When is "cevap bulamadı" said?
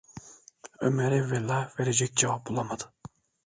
2.15-2.93